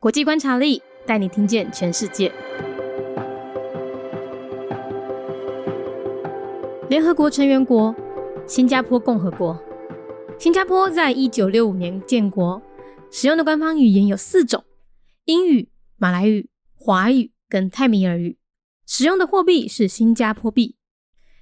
[0.00, 2.32] 国际观察力带你听见全世界。
[6.88, 7.94] 联合国成员国：
[8.46, 9.62] 新加坡共和国。
[10.38, 12.62] 新加坡在一九六五年建国，
[13.10, 14.64] 使用的官方语言有四种：
[15.26, 15.68] 英语、
[15.98, 18.38] 马来语、华语跟泰米尔语。
[18.86, 20.76] 使用的货币是新加坡币。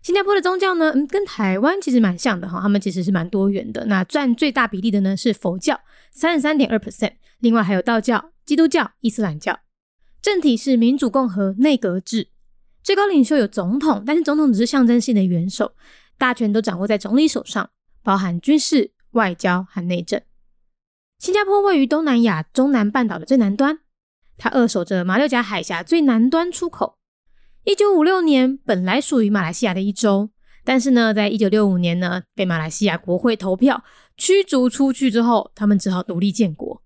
[0.03, 3.87] 新加坡的宗教呢，嗯，跟台湾其实蛮像的哈，他们其实是蛮多元的。
[3.87, 5.81] 那占最大比例的呢是佛教，
[6.11, 9.61] 三十三点二 percent，另外还有道教、基督教、伊斯兰教。
[10.21, 12.29] 政体是民主共和内阁制。
[12.83, 15.73] 最高领袖有总统，但是总统只是象征性的元首，
[16.17, 17.71] 大权都掌握在总理手上，
[18.03, 20.21] 包含军事、外交和内政。
[21.19, 23.81] 新加坡位于东南亚中南半岛的最南端，
[24.37, 26.97] 它扼守着马六甲海峡最南端出口。
[27.65, 30.31] 一九五六年本来属于马来西亚的一州，
[30.65, 33.85] 但是呢，在一九六五年呢，被马来西亚国会投票
[34.17, 36.83] 驱逐出去之后，他们只好独立建国。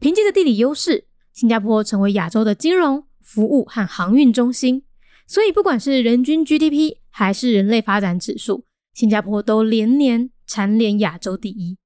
[0.00, 4.84] 凭借着地理优势，新加坡成为亚洲的金融、服务和航运中心。
[5.26, 11.76] 所以，不管是人均 GDP 还是人类发展指数，新加坡都连年蝉联亚洲第一。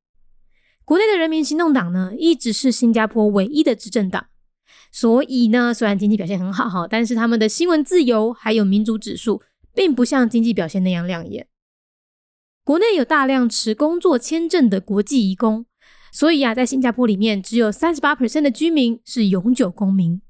[0.84, 4.27] 国内的人民行动党呢，一直是新加坡唯一的执政党。
[4.92, 9.42] 所以呢，虽然经济表现很好哈，但是他们的新闻自由还有民主指数，
[9.74, 11.48] 并不像经济表现那样亮眼。
[12.62, 15.66] 国内有大量持工作签证的国际移工，
[16.12, 20.20] 所以啊，在新加坡里面，只有三十八 percent 的居民是永久公民。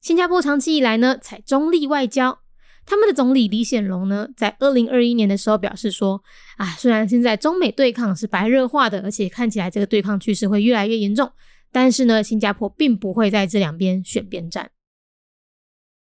[0.00, 2.40] 新加坡长期以来呢，采中立外交。
[2.84, 6.22] 他们的总理李显龙呢，在二零二一年的时候表示说
[6.58, 11.30] ：“啊，虽然现在中美对抗是白热化的，而且看起来这个对抗趋势会越来越严重，
[11.70, 14.72] 但是呢，新加坡并不会在这两边选边站。”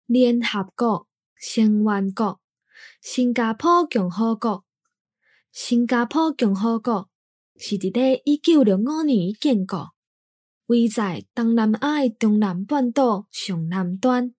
[0.05, 1.08] 联合国
[1.41, 2.39] 成员国：
[3.02, 4.63] 新加坡共和国。
[5.52, 7.09] 新加坡共和国
[7.58, 9.89] 是伫咧一九六五年建国。
[10.67, 14.33] 位在东南亚中南半岛上南端，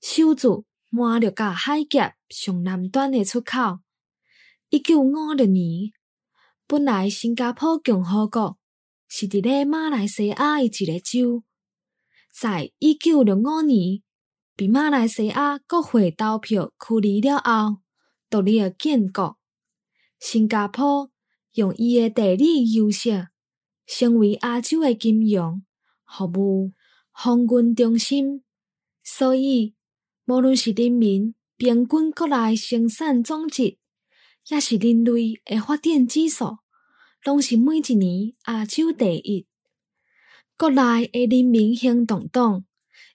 [0.00, 3.80] 守住马六甲海峡上南端的出口。
[4.68, 5.90] 一九五六年，
[6.66, 8.58] 本来新加坡共和国
[9.08, 11.42] 是伫咧马来西亚的一个州，
[12.30, 14.02] 在一九六五年
[14.54, 17.78] 被马来西亚国会投票确立了后，
[18.28, 19.38] 独立建国。
[20.20, 21.10] 新加坡
[21.54, 23.28] 用伊诶地理优势。
[23.86, 25.62] 成为亚洲诶金融、
[26.06, 26.72] 服务、
[27.10, 28.42] 航运中心，
[29.02, 29.74] 所以
[30.24, 33.76] 无论是人民平均国内生产总值，
[34.48, 36.56] 也是人类诶发展指数，
[37.24, 39.46] 拢是每一年亚洲第一。
[40.56, 42.64] 国内诶人民行动党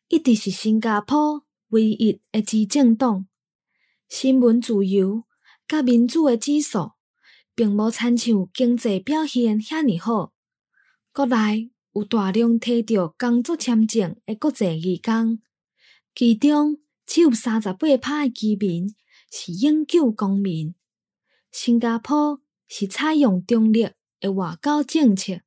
[0.07, 3.27] 一直是新加坡唯一诶执政党。
[4.07, 5.23] 新闻自由
[5.67, 6.91] 甲民主诶指数，
[7.59, 10.31] 并无参像经济表现遐尼好。
[11.11, 15.41] 国内有大量摕到工作签证的国际移工，
[16.15, 18.95] 其中只有三十八趴的居民
[19.29, 20.73] 是永久公民。
[21.51, 23.89] 新加坡是采用中立
[24.21, 25.41] 的外交政策。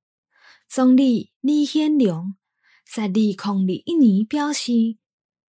[0.68, 2.34] 总理李显龙
[2.94, 4.98] 在二零二一年表示，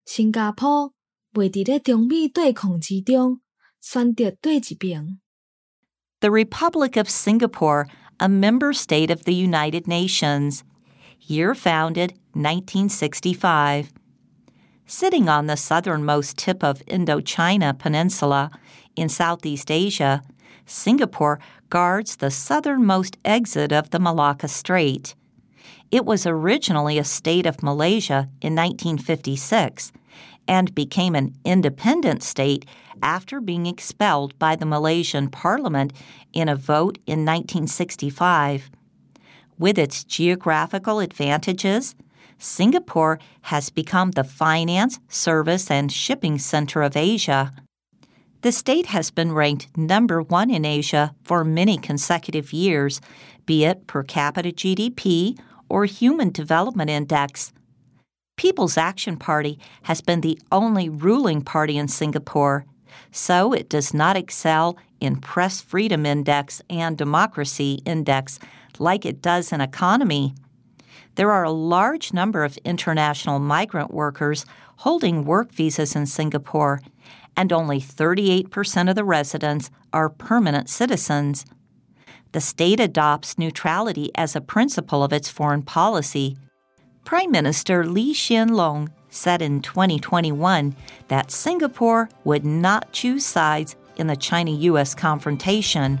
[0.06, 0.94] 新加坡
[1.34, 3.42] 未伫咧中美对抗之中
[3.82, 5.20] 选择对一边。
[6.24, 7.86] The Republic of Singapore.
[8.18, 10.64] a member state of the United Nations.
[11.20, 13.92] Year founded 1965.
[14.86, 18.50] Sitting on the southernmost tip of Indochina Peninsula
[18.96, 20.22] in Southeast Asia,
[20.64, 25.14] Singapore guards the southernmost exit of the Malacca Strait.
[25.90, 29.92] It was originally a state of Malaysia in 1956
[30.46, 32.64] and became an independent state
[33.02, 35.92] after being expelled by the Malaysian parliament
[36.32, 38.70] in a vote in 1965.
[39.58, 41.94] With its geographical advantages,
[42.38, 47.52] Singapore has become the finance, service, and shipping center of Asia.
[48.42, 53.00] The state has been ranked number one in Asia for many consecutive years,
[53.46, 55.38] be it per capita GDP
[55.68, 57.52] or Human Development Index.
[58.36, 62.64] People's Action Party has been the only ruling party in Singapore,
[63.10, 68.38] so it does not excel in Press Freedom Index and Democracy Index
[68.78, 70.34] like it does in economy.
[71.14, 74.44] There are a large number of international migrant workers
[74.78, 76.80] holding work visas in Singapore,
[77.36, 81.44] and only 38% of the residents are permanent citizens.
[82.32, 86.36] The state adopts neutrality as a principle of its foreign policy.
[87.04, 90.74] Prime Minister Lee Hsien Loong said in 2021
[91.08, 96.00] that Singapore would not choose sides in the China US confrontation.